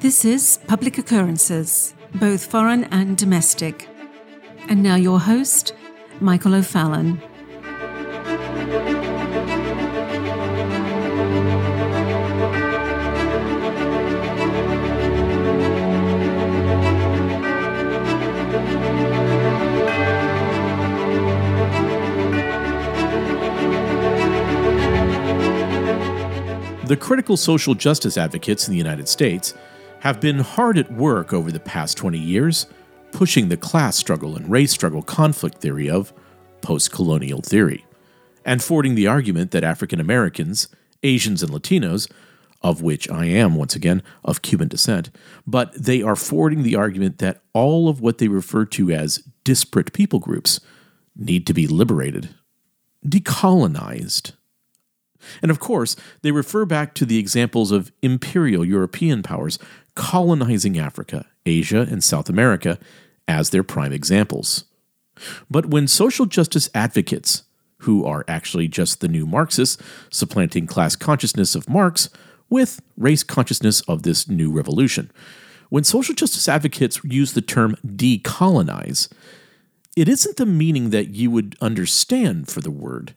This 0.00 0.24
is 0.24 0.58
Public 0.66 0.96
Occurrences, 0.96 1.92
both 2.14 2.46
foreign 2.46 2.84
and 2.84 3.18
domestic. 3.18 3.86
And 4.66 4.82
now 4.82 4.94
your 4.94 5.20
host, 5.20 5.74
Michael 6.20 6.54
O'Fallon. 6.54 7.20
The 26.86 26.96
critical 26.98 27.36
social 27.36 27.74
justice 27.74 28.16
advocates 28.16 28.66
in 28.66 28.72
the 28.72 28.78
United 28.78 29.06
States 29.06 29.52
have 30.00 30.20
been 30.20 30.38
hard 30.38 30.78
at 30.78 30.92
work 30.92 31.32
over 31.32 31.52
the 31.52 31.60
past 31.60 31.96
20 31.96 32.18
years, 32.18 32.66
pushing 33.12 33.48
the 33.48 33.56
class 33.56 33.96
struggle 33.96 34.34
and 34.36 34.50
race 34.50 34.72
struggle 34.72 35.02
conflict 35.02 35.58
theory 35.58 35.88
of 35.90 36.12
post 36.62 36.90
colonial 36.90 37.40
theory, 37.40 37.84
and 38.44 38.62
forwarding 38.62 38.94
the 38.94 39.06
argument 39.06 39.50
that 39.50 39.64
African 39.64 40.00
Americans, 40.00 40.68
Asians, 41.02 41.42
and 41.42 41.52
Latinos, 41.52 42.10
of 42.62 42.82
which 42.82 43.10
I 43.10 43.26
am 43.26 43.54
once 43.54 43.74
again 43.74 44.02
of 44.24 44.42
Cuban 44.42 44.68
descent, 44.68 45.10
but 45.46 45.72
they 45.74 46.02
are 46.02 46.16
forwarding 46.16 46.62
the 46.62 46.76
argument 46.76 47.18
that 47.18 47.42
all 47.52 47.88
of 47.88 48.00
what 48.00 48.18
they 48.18 48.28
refer 48.28 48.64
to 48.66 48.90
as 48.90 49.18
disparate 49.44 49.92
people 49.92 50.18
groups 50.18 50.60
need 51.16 51.46
to 51.46 51.54
be 51.54 51.66
liberated, 51.66 52.34
decolonized 53.06 54.32
and 55.42 55.50
of 55.50 55.60
course, 55.60 55.96
they 56.22 56.32
refer 56.32 56.64
back 56.64 56.94
to 56.94 57.06
the 57.06 57.18
examples 57.18 57.70
of 57.70 57.92
imperial 58.02 58.64
European 58.64 59.22
powers 59.22 59.58
colonizing 59.94 60.78
Africa, 60.78 61.26
Asia, 61.44 61.86
and 61.90 62.02
South 62.02 62.28
America 62.28 62.78
as 63.28 63.50
their 63.50 63.62
prime 63.62 63.92
examples. 63.92 64.64
But 65.50 65.66
when 65.66 65.86
social 65.86 66.26
justice 66.26 66.70
advocates, 66.74 67.44
who 67.84 68.04
are 68.04 68.24
actually 68.28 68.68
just 68.68 69.00
the 69.00 69.08
new 69.08 69.26
Marxists, 69.26 69.82
supplanting 70.10 70.66
class 70.66 70.96
consciousness 70.96 71.54
of 71.54 71.68
Marx 71.68 72.10
with 72.48 72.80
race 72.96 73.22
consciousness 73.22 73.80
of 73.82 74.02
this 74.02 74.28
new 74.28 74.50
revolution, 74.50 75.10
when 75.70 75.84
social 75.84 76.14
justice 76.14 76.48
advocates 76.48 77.00
use 77.04 77.32
the 77.32 77.40
term 77.40 77.76
decolonize, 77.86 79.08
it 79.96 80.08
isn't 80.08 80.36
the 80.36 80.46
meaning 80.46 80.90
that 80.90 81.14
you 81.14 81.30
would 81.30 81.56
understand 81.60 82.48
for 82.48 82.60
the 82.60 82.70
word. 82.70 83.14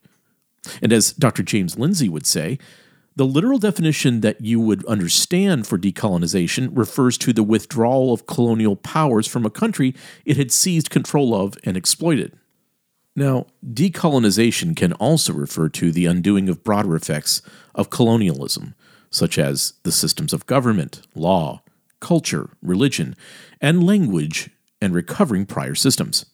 And 0.82 0.94
as 0.94 1.14
Dr. 1.14 1.44
James 1.44 1.78
Lindsay 1.78 2.10
would 2.10 2.26
say, 2.26 2.58
the 3.16 3.26
literal 3.26 3.60
definition 3.60 4.22
that 4.22 4.42
you 4.42 4.60
would 4.60 4.84
understand 4.86 5.68
for 5.68 5.78
decolonization 5.78 6.70
refers 6.74 7.18
to 7.20 7.32
the 7.32 7.44
withdrawal 7.44 8.12
of 8.12 8.26
colonial 8.26 8.76
powers 8.76 9.28
from 9.28 9.46
a 9.46 9.52
country 9.52 9.94
it 10.26 10.38
had 10.38 10.52
seized 10.52 10.90
control 10.90 11.36
of 11.36 11.56
and 11.64 11.78
exploited. 11.78 12.34
Now, 13.16 13.46
decolonization 13.64 14.76
can 14.76 14.94
also 14.94 15.34
refer 15.34 15.70
to 15.70 15.92
the 15.92 16.08
undoing 16.08 16.50
of 16.50 16.64
broader 16.64 16.96
effects 16.96 17.44
of 17.76 17.92
colonialism, 17.92 18.74
such 19.12 19.38
as 19.38 19.74
the 19.84 19.92
systems 19.92 20.34
of 20.34 20.48
government, 20.48 21.06
law, 21.14 21.62
culture, 22.00 22.50
religion, 22.64 23.16
and 23.62 23.86
language, 23.86 24.50
and 24.82 24.96
recovering 24.96 25.46
prior 25.46 25.76
systems. 25.76 26.26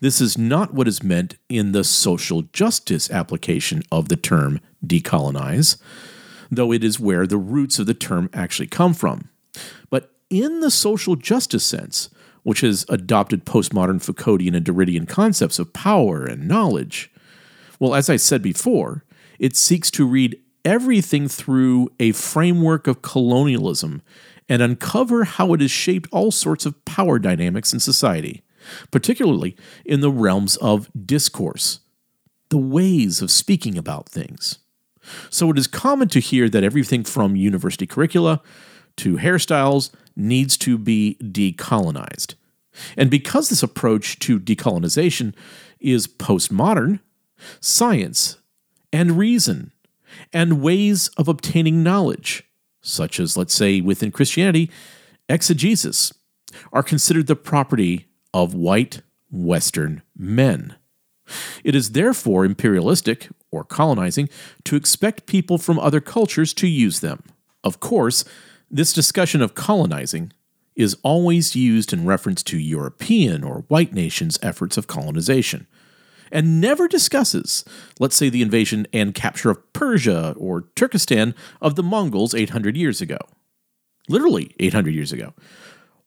This 0.00 0.20
is 0.20 0.38
not 0.38 0.74
what 0.74 0.88
is 0.88 1.02
meant 1.02 1.36
in 1.48 1.72
the 1.72 1.84
social 1.84 2.42
justice 2.52 3.10
application 3.10 3.82
of 3.92 4.08
the 4.08 4.16
term 4.16 4.60
decolonize, 4.86 5.80
though 6.50 6.72
it 6.72 6.82
is 6.84 7.00
where 7.00 7.26
the 7.26 7.38
roots 7.38 7.78
of 7.78 7.86
the 7.86 7.94
term 7.94 8.30
actually 8.32 8.68
come 8.68 8.94
from. 8.94 9.28
But 9.90 10.12
in 10.30 10.60
the 10.60 10.70
social 10.70 11.16
justice 11.16 11.64
sense, 11.64 12.10
which 12.42 12.60
has 12.60 12.86
adopted 12.88 13.44
postmodern 13.44 14.02
Foucauldian 14.02 14.56
and 14.56 14.64
Derridean 14.64 15.08
concepts 15.08 15.58
of 15.58 15.72
power 15.72 16.24
and 16.24 16.48
knowledge, 16.48 17.10
well, 17.78 17.94
as 17.94 18.08
I 18.08 18.16
said 18.16 18.42
before, 18.42 19.04
it 19.38 19.56
seeks 19.56 19.90
to 19.92 20.06
read 20.06 20.40
everything 20.64 21.28
through 21.28 21.90
a 22.00 22.12
framework 22.12 22.86
of 22.86 23.02
colonialism 23.02 24.02
and 24.48 24.62
uncover 24.62 25.24
how 25.24 25.52
it 25.52 25.60
has 25.60 25.70
shaped 25.70 26.08
all 26.10 26.30
sorts 26.30 26.66
of 26.66 26.84
power 26.84 27.18
dynamics 27.18 27.72
in 27.72 27.80
society 27.80 28.42
particularly 28.90 29.56
in 29.84 30.00
the 30.00 30.10
realms 30.10 30.56
of 30.56 30.90
discourse, 31.06 31.80
the 32.48 32.58
ways 32.58 33.20
of 33.20 33.30
speaking 33.30 33.76
about 33.76 34.08
things. 34.08 34.58
So 35.30 35.50
it 35.50 35.58
is 35.58 35.66
common 35.66 36.08
to 36.08 36.20
hear 36.20 36.48
that 36.48 36.64
everything 36.64 37.04
from 37.04 37.36
university 37.36 37.86
curricula 37.86 38.42
to 38.96 39.16
hairstyles 39.16 39.90
needs 40.16 40.56
to 40.58 40.76
be 40.76 41.16
decolonized. 41.22 42.34
And 42.96 43.10
because 43.10 43.48
this 43.48 43.62
approach 43.62 44.18
to 44.20 44.38
decolonization 44.38 45.34
is 45.80 46.06
postmodern, 46.06 47.00
science 47.60 48.38
and 48.92 49.18
reason 49.18 49.72
and 50.32 50.60
ways 50.60 51.08
of 51.16 51.28
obtaining 51.28 51.82
knowledge, 51.82 52.44
such 52.80 53.20
as, 53.20 53.36
let's 53.36 53.54
say, 53.54 53.80
within 53.80 54.10
Christianity, 54.10 54.70
exegesis, 55.28 56.12
are 56.72 56.82
considered 56.82 57.26
the 57.26 57.36
property 57.36 58.07
of 58.32 58.54
white 58.54 59.02
Western 59.30 60.02
men. 60.16 60.76
It 61.64 61.74
is 61.74 61.90
therefore 61.90 62.44
imperialistic, 62.44 63.28
or 63.50 63.64
colonizing, 63.64 64.28
to 64.64 64.76
expect 64.76 65.26
people 65.26 65.58
from 65.58 65.78
other 65.78 66.00
cultures 66.00 66.54
to 66.54 66.66
use 66.66 67.00
them. 67.00 67.22
Of 67.62 67.80
course, 67.80 68.24
this 68.70 68.92
discussion 68.92 69.42
of 69.42 69.54
colonizing 69.54 70.32
is 70.76 70.96
always 71.02 71.56
used 71.56 71.92
in 71.92 72.06
reference 72.06 72.42
to 72.44 72.58
European 72.58 73.42
or 73.42 73.64
white 73.68 73.92
nations' 73.92 74.38
efforts 74.42 74.76
of 74.76 74.86
colonization, 74.86 75.66
and 76.30 76.60
never 76.60 76.86
discusses, 76.86 77.64
let's 77.98 78.16
say, 78.16 78.28
the 78.28 78.42
invasion 78.42 78.86
and 78.92 79.14
capture 79.14 79.50
of 79.50 79.72
Persia 79.72 80.34
or 80.38 80.68
Turkestan 80.76 81.34
of 81.60 81.74
the 81.74 81.82
Mongols 81.82 82.34
800 82.34 82.76
years 82.76 83.00
ago. 83.00 83.18
Literally 84.08 84.54
800 84.58 84.94
years 84.94 85.12
ago 85.12 85.34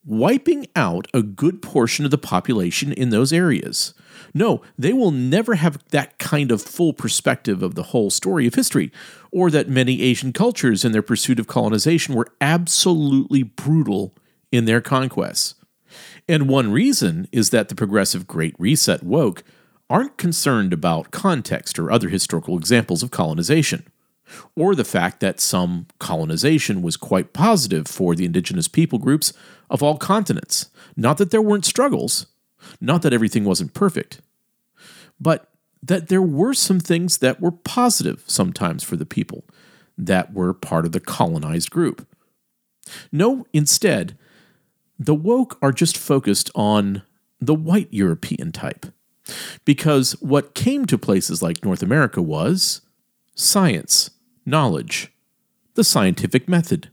wiping 0.05 0.67
out 0.75 1.07
a 1.13 1.21
good 1.21 1.61
portion 1.61 2.05
of 2.05 2.11
the 2.11 2.17
population 2.17 2.91
in 2.91 3.09
those 3.09 3.31
areas. 3.31 3.93
No, 4.33 4.61
they 4.77 4.93
will 4.93 5.11
never 5.11 5.55
have 5.55 5.83
that 5.89 6.17
kind 6.17 6.51
of 6.51 6.61
full 6.61 6.93
perspective 6.93 7.61
of 7.61 7.75
the 7.75 7.83
whole 7.83 8.09
story 8.09 8.47
of 8.47 8.55
history, 8.55 8.91
or 9.31 9.49
that 9.51 9.69
many 9.69 10.01
Asian 10.01 10.33
cultures 10.33 10.83
in 10.83 10.91
their 10.91 11.01
pursuit 11.01 11.39
of 11.39 11.47
colonization 11.47 12.15
were 12.15 12.27
absolutely 12.39 13.43
brutal 13.43 14.15
in 14.51 14.65
their 14.65 14.81
conquests. 14.81 15.55
And 16.27 16.47
one 16.47 16.71
reason 16.71 17.27
is 17.31 17.49
that 17.49 17.69
the 17.69 17.75
progressive 17.75 18.27
Great 18.27 18.55
Reset 18.57 19.03
woke 19.03 19.43
aren't 19.89 20.17
concerned 20.17 20.71
about 20.71 21.11
context 21.11 21.77
or 21.77 21.91
other 21.91 22.09
historical 22.09 22.57
examples 22.57 23.03
of 23.03 23.11
colonization 23.11 23.85
or 24.55 24.75
the 24.75 24.83
fact 24.83 25.19
that 25.19 25.39
some 25.39 25.87
colonization 25.99 26.81
was 26.81 26.97
quite 26.97 27.33
positive 27.33 27.87
for 27.87 28.15
the 28.15 28.25
indigenous 28.25 28.67
people 28.67 28.99
groups 28.99 29.33
of 29.69 29.81
all 29.81 29.97
continents. 29.97 30.69
Not 30.95 31.17
that 31.17 31.31
there 31.31 31.41
weren't 31.41 31.65
struggles, 31.65 32.27
not 32.79 33.01
that 33.01 33.13
everything 33.13 33.43
wasn't 33.43 33.73
perfect, 33.73 34.21
but 35.19 35.49
that 35.83 36.09
there 36.09 36.21
were 36.21 36.53
some 36.53 36.79
things 36.79 37.19
that 37.19 37.41
were 37.41 37.51
positive 37.51 38.23
sometimes 38.27 38.83
for 38.83 38.95
the 38.95 39.05
people 39.05 39.43
that 39.97 40.33
were 40.33 40.53
part 40.53 40.85
of 40.85 40.91
the 40.91 40.99
colonized 40.99 41.71
group. 41.71 42.07
No, 43.11 43.45
instead, 43.53 44.17
the 44.99 45.15
woke 45.15 45.57
are 45.61 45.71
just 45.71 45.97
focused 45.97 46.51
on 46.55 47.03
the 47.39 47.55
white 47.55 47.87
European 47.91 48.51
type. 48.51 48.85
Because 49.65 50.13
what 50.21 50.55
came 50.55 50.85
to 50.85 50.97
places 50.97 51.41
like 51.41 51.63
North 51.63 51.81
America 51.81 52.21
was 52.21 52.81
science, 53.35 54.11
knowledge, 54.45 55.11
the 55.75 55.83
scientific 55.83 56.47
method, 56.47 56.89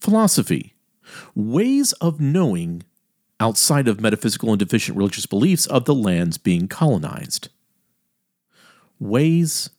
philosophy, 0.00 0.74
ways 1.34 1.92
of 1.94 2.20
knowing 2.20 2.82
outside 3.40 3.88
of 3.88 4.00
metaphysical 4.00 4.50
and 4.50 4.58
deficient 4.58 4.96
religious 4.96 5.26
beliefs 5.26 5.66
of 5.66 5.84
the 5.84 5.94
lands 5.94 6.38
being 6.38 6.68
colonized. 6.68 7.48
Ways 8.98 9.70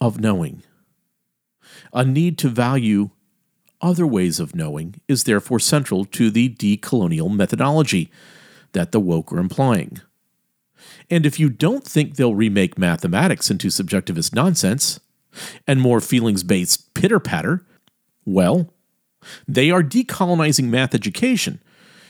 of 0.00 0.20
knowing. 0.20 0.62
A 1.92 2.04
need 2.04 2.38
to 2.38 2.48
value 2.48 3.10
other 3.80 4.06
ways 4.06 4.38
of 4.38 4.54
knowing 4.54 5.00
is 5.08 5.24
therefore 5.24 5.58
central 5.58 6.04
to 6.04 6.30
the 6.30 6.48
decolonial 6.50 7.34
methodology 7.34 8.10
that 8.72 8.92
the 8.92 9.00
woke 9.00 9.32
are 9.32 9.38
implying. 9.38 10.00
And 11.08 11.26
if 11.26 11.40
you 11.40 11.48
don't 11.48 11.84
think 11.84 12.14
they'll 12.14 12.34
remake 12.34 12.78
mathematics 12.78 13.50
into 13.50 13.68
subjectivist 13.68 14.34
nonsense, 14.34 15.00
and 15.66 15.80
more 15.80 16.00
feelings 16.00 16.42
based 16.42 16.92
pitter 16.94 17.20
patter, 17.20 17.64
well, 18.24 18.72
they 19.46 19.70
are 19.70 19.82
decolonizing 19.82 20.64
math 20.64 20.94
education. 20.94 21.60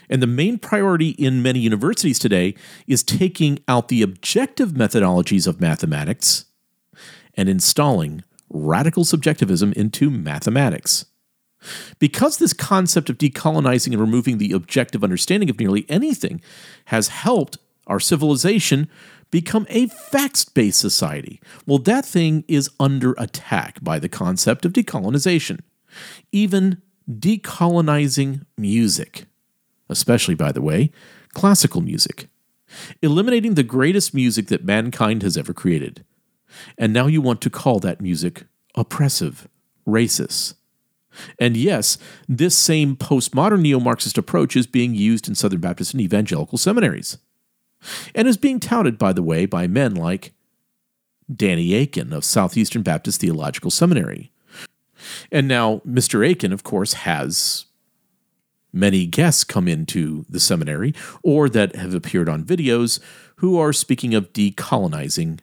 And 0.09 0.21
the 0.21 0.27
main 0.27 0.59
priority 0.59 1.11
in 1.11 1.43
many 1.43 1.61
universities 1.61 2.19
today 2.19 2.55
is 2.89 3.05
taking 3.05 3.61
out 3.69 3.89
the 3.89 4.03
objective 4.03 4.71
methodologies 4.71 5.47
of 5.47 5.61
mathematics 5.61 6.47
and 7.35 7.49
installing 7.49 8.25
radical 8.49 9.05
subjectivism 9.05 9.73
into 9.75 10.11
mathematics. 10.11 11.07
Because 11.99 12.39
this 12.39 12.53
concept 12.53 13.09
of 13.09 13.19
decolonizing 13.19 13.93
and 13.93 14.01
removing 14.01 14.39
the 14.39 14.53
objective 14.53 15.05
understanding 15.05 15.49
of 15.49 15.61
nearly 15.61 15.87
anything 15.89 16.41
has 16.87 17.09
helped 17.09 17.59
our 17.87 18.01
civilization 18.01 18.89
become 19.31 19.67
a 19.69 19.87
facts 19.89 20.45
based 20.45 20.79
society, 20.79 21.41
well, 21.67 21.79
that 21.79 22.05
thing 22.05 22.45
is 22.49 22.71
under 22.79 23.15
attack 23.19 23.83
by 23.83 23.99
the 23.99 24.09
concept 24.09 24.65
of 24.65 24.73
decolonization. 24.73 25.61
Even 26.33 26.83
decolonizing 27.11 28.45
music, 28.57 29.27
especially, 29.89 30.35
by 30.35 30.53
the 30.53 30.63
way, 30.63 30.91
classical 31.33 31.81
music, 31.81 32.29
eliminating 33.03 33.55
the 33.55 33.63
greatest 33.63 34.15
music 34.15 34.47
that 34.49 34.65
mankind 34.65 35.23
has 35.23 35.37
ever 35.37 35.53
created. 35.53 36.05
And 36.79 36.93
now 36.93 37.07
you 37.07 37.21
want 37.21 37.41
to 37.43 37.51
call 37.51 37.81
that 37.81 38.01
music 38.01 38.45
oppressive, 38.75 39.49
racist. 39.87 40.55
And 41.39 41.57
yes, 41.57 41.99
this 42.29 42.57
same 42.57 42.97
postmodern 42.97 43.63
neo 43.63 43.81
Marxist 43.81 44.17
approach 44.17 44.57
is 44.57 44.67
being 44.67 44.95
used 44.95 45.29
in 45.29 45.35
Southern 45.35 45.61
Baptist 45.61 45.93
and 45.93 46.01
evangelical 46.01 46.59
seminaries. 46.59 47.19
And 48.15 48.29
is 48.29 48.37
being 48.37 48.61
touted, 48.61 48.99
by 48.99 49.13
the 49.13 49.23
way, 49.23 49.47
by 49.47 49.67
men 49.67 49.95
like 49.95 50.33
Danny 51.35 51.75
Akin 51.75 52.13
of 52.13 52.25
Southeastern 52.25 52.83
Baptist 52.83 53.21
Theological 53.21 53.71
Seminary. 53.71 54.33
And 55.33 55.49
now, 55.49 55.79
Mr. 55.87 56.29
Akin, 56.29 56.53
of 56.53 56.63
course, 56.63 56.93
has 56.93 57.67
many 58.73 59.07
guests 59.07 59.45
come 59.45 59.67
into 59.67 60.25
the 60.29 60.41
seminary 60.41 60.95
or 61.23 61.49
that 61.49 61.75
have 61.77 61.95
appeared 61.95 62.29
on 62.29 62.45
videos 62.45 63.01
who 63.37 63.59
are 63.59 63.73
speaking 63.73 64.15
of 64.15 64.33
decolonizing 64.33 65.41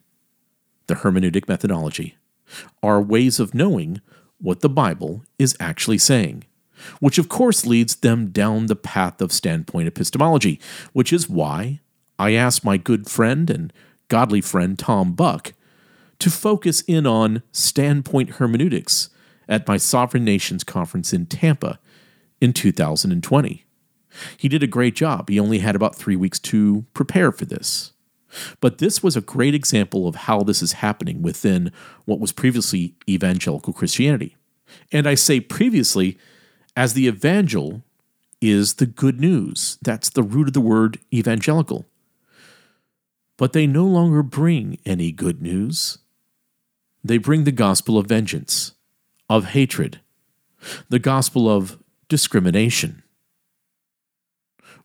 the 0.87 0.95
hermeneutic 0.95 1.47
methodology, 1.47 2.17
our 2.81 3.01
ways 3.01 3.39
of 3.39 3.53
knowing 3.53 4.01
what 4.39 4.61
the 4.61 4.69
Bible 4.69 5.23
is 5.37 5.57
actually 5.59 5.97
saying, 5.97 6.43
which 6.99 7.17
of 7.17 7.27
course 7.27 7.65
leads 7.65 7.95
them 7.97 8.29
down 8.29 8.67
the 8.67 8.75
path 8.75 9.21
of 9.21 9.31
standpoint 9.31 9.87
epistemology, 9.87 10.59
which 10.93 11.11
is 11.11 11.27
why 11.27 11.81
I 12.19 12.33
asked 12.33 12.63
my 12.63 12.77
good 12.77 13.09
friend 13.09 13.49
and 13.49 13.71
godly 14.07 14.41
friend 14.41 14.77
Tom 14.77 15.13
Buck 15.13 15.53
to 16.19 16.29
focus 16.29 16.81
in 16.81 17.05
on 17.05 17.43
standpoint 17.51 18.31
hermeneutics 18.31 19.09
at 19.47 19.67
my 19.67 19.77
Sovereign 19.77 20.25
Nations 20.25 20.63
conference 20.63 21.13
in 21.13 21.25
Tampa 21.25 21.79
in 22.41 22.53
2020. 22.53 23.63
He 24.35 24.49
did 24.49 24.63
a 24.63 24.67
great 24.67 24.95
job. 24.95 25.29
He 25.29 25.39
only 25.39 25.59
had 25.59 25.75
about 25.75 25.95
three 25.95 26.15
weeks 26.15 26.39
to 26.39 26.85
prepare 26.93 27.31
for 27.31 27.45
this. 27.45 27.93
But 28.59 28.79
this 28.79 29.01
was 29.01 29.15
a 29.15 29.21
great 29.21 29.55
example 29.55 30.07
of 30.07 30.15
how 30.15 30.43
this 30.43 30.61
is 30.61 30.73
happening 30.73 31.21
within 31.21 31.71
what 32.05 32.19
was 32.19 32.31
previously 32.31 32.95
evangelical 33.07 33.73
Christianity. 33.73 34.35
And 34.91 35.07
I 35.07 35.15
say 35.15 35.39
previously, 35.39 36.17
as 36.75 36.93
the 36.93 37.07
evangel 37.07 37.83
is 38.41 38.75
the 38.75 38.85
good 38.85 39.19
news. 39.19 39.77
That's 39.81 40.09
the 40.09 40.23
root 40.23 40.47
of 40.47 40.53
the 40.53 40.61
word 40.61 40.99
evangelical. 41.13 41.85
But 43.37 43.53
they 43.53 43.67
no 43.67 43.85
longer 43.85 44.23
bring 44.23 44.79
any 44.85 45.11
good 45.11 45.41
news. 45.41 45.99
They 47.03 47.17
bring 47.17 47.43
the 47.43 47.51
gospel 47.51 47.97
of 47.97 48.07
vengeance, 48.07 48.73
of 49.29 49.45
hatred, 49.45 50.01
the 50.89 50.99
gospel 50.99 51.49
of 51.49 51.77
discrimination. 52.09 53.03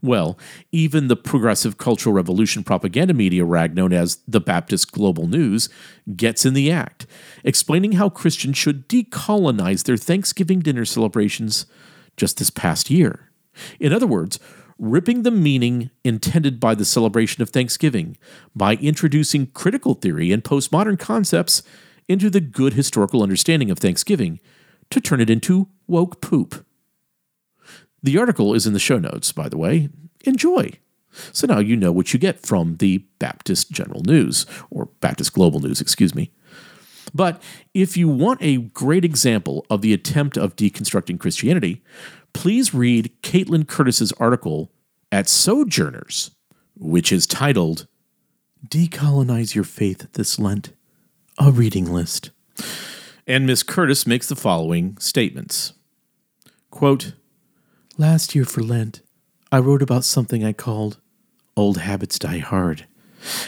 Well, 0.02 0.36
even 0.72 1.06
the 1.06 1.16
progressive 1.16 1.78
cultural 1.78 2.12
revolution 2.12 2.64
propaganda 2.64 3.14
media 3.14 3.44
rag 3.44 3.74
known 3.74 3.92
as 3.92 4.18
the 4.26 4.40
Baptist 4.40 4.90
Global 4.90 5.28
News 5.28 5.68
gets 6.16 6.44
in 6.44 6.54
the 6.54 6.72
act, 6.72 7.06
explaining 7.44 7.92
how 7.92 8.08
Christians 8.08 8.58
should 8.58 8.88
decolonize 8.88 9.84
their 9.84 9.96
Thanksgiving 9.96 10.58
dinner 10.58 10.84
celebrations 10.84 11.66
just 12.16 12.38
this 12.38 12.50
past 12.50 12.90
year. 12.90 13.30
In 13.78 13.92
other 13.92 14.06
words, 14.06 14.40
ripping 14.82 15.22
the 15.22 15.30
meaning 15.30 15.90
intended 16.02 16.58
by 16.58 16.74
the 16.74 16.84
celebration 16.84 17.40
of 17.40 17.50
Thanksgiving 17.50 18.16
by 18.54 18.74
introducing 18.74 19.46
critical 19.46 19.94
theory 19.94 20.32
and 20.32 20.42
postmodern 20.42 20.98
concepts 20.98 21.62
into 22.08 22.28
the 22.28 22.40
good 22.40 22.72
historical 22.72 23.22
understanding 23.22 23.70
of 23.70 23.78
Thanksgiving 23.78 24.40
to 24.90 25.00
turn 25.00 25.20
it 25.20 25.30
into 25.30 25.68
woke 25.86 26.20
poop. 26.20 26.66
The 28.02 28.18
article 28.18 28.54
is 28.54 28.66
in 28.66 28.72
the 28.72 28.80
show 28.80 28.98
notes, 28.98 29.30
by 29.30 29.48
the 29.48 29.56
way. 29.56 29.88
Enjoy. 30.24 30.72
So 31.32 31.46
now 31.46 31.60
you 31.60 31.76
know 31.76 31.92
what 31.92 32.12
you 32.12 32.18
get 32.18 32.44
from 32.44 32.78
the 32.78 32.98
Baptist 33.20 33.70
General 33.70 34.02
News, 34.02 34.46
or 34.68 34.86
Baptist 35.00 35.32
Global 35.32 35.60
News, 35.60 35.80
excuse 35.80 36.12
me. 36.12 36.32
But 37.14 37.40
if 37.72 37.96
you 37.96 38.08
want 38.08 38.42
a 38.42 38.56
great 38.56 39.04
example 39.04 39.64
of 39.70 39.80
the 39.80 39.92
attempt 39.92 40.36
of 40.36 40.56
deconstructing 40.56 41.20
Christianity, 41.20 41.82
please 42.32 42.74
read 42.74 43.12
Caitlin 43.22 43.66
Curtis's 43.66 44.12
article 44.12 44.70
at 45.10 45.28
Sojourners, 45.28 46.30
which 46.76 47.12
is 47.12 47.26
titled 47.26 47.86
Decolonize 48.66 49.54
Your 49.54 49.64
Faith 49.64 50.12
This 50.12 50.38
Lent, 50.38 50.72
a 51.38 51.50
reading 51.50 51.92
list. 51.92 52.30
And 53.26 53.46
Miss 53.46 53.62
Curtis 53.62 54.06
makes 54.06 54.28
the 54.28 54.36
following 54.36 54.96
statements. 54.98 55.72
Quote, 56.70 57.14
Last 57.98 58.34
year 58.34 58.44
for 58.44 58.62
Lent, 58.62 59.02
I 59.50 59.58
wrote 59.58 59.82
about 59.82 60.04
something 60.04 60.44
I 60.44 60.52
called 60.52 60.98
Old 61.56 61.78
Habits 61.78 62.18
Die 62.18 62.38
Hard, 62.38 62.86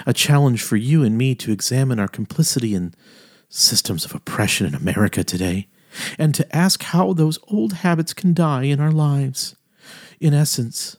a 0.06 0.12
challenge 0.12 0.62
for 0.62 0.76
you 0.76 1.02
and 1.02 1.16
me 1.16 1.34
to 1.36 1.50
examine 1.50 1.98
our 1.98 2.08
complicity 2.08 2.74
in 2.74 2.94
systems 3.48 4.04
of 4.04 4.14
oppression 4.14 4.66
in 4.66 4.74
America 4.74 5.24
today, 5.24 5.68
and 6.18 6.34
to 6.34 6.56
ask 6.56 6.82
how 6.82 7.12
those 7.12 7.38
old 7.48 7.74
habits 7.74 8.12
can 8.12 8.34
die 8.34 8.64
in 8.64 8.80
our 8.80 8.92
lives. 8.92 9.56
In 10.20 10.34
essence, 10.34 10.96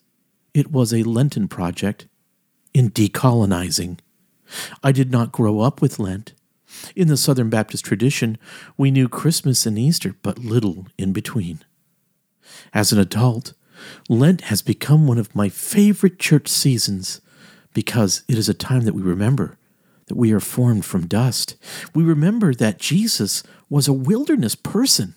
it 0.54 0.72
was 0.72 0.94
a 0.94 1.04
Lenten 1.04 1.48
project 1.48 2.08
in 2.74 2.92
decolonizing. 2.92 4.00
I 4.84 4.92
did 4.92 5.12
not 5.12 5.32
grow 5.32 5.60
up 5.60 5.82
with 5.82 6.00
Lent. 6.00 6.34
In 6.96 7.08
the 7.08 7.18
Southern 7.18 7.50
Baptist 7.50 7.86
tradition, 7.86 8.38
we 8.78 8.92
knew 8.92 9.08
Christmas 9.08 9.66
and 9.66 9.80
Easter, 9.80 10.16
but 10.22 10.40
little 10.40 10.88
in 10.98 11.14
between. 11.14 11.60
As 12.74 12.92
an 12.92 13.00
adult, 13.00 13.54
Lent 14.10 14.42
has 14.42 14.62
become 14.62 15.08
one 15.08 15.18
of 15.18 15.36
my 15.36 15.50
favorite 15.50 16.20
church 16.20 16.48
seasons 16.48 17.22
because 17.74 18.24
it 18.28 18.38
is 18.38 18.50
a 18.50 18.54
time 18.54 18.82
that 18.82 18.94
we 18.94 19.02
remember 19.02 19.58
that 20.08 20.16
we 20.16 20.32
are 20.32 20.40
formed 20.40 20.86
from 20.86 21.08
dust. 21.08 21.56
We 21.94 22.04
remember 22.04 22.54
that 22.54 22.80
Jesus 22.80 23.44
was 23.70 23.88
a 23.88 23.94
wilderness 23.94 24.56
person, 24.56 25.16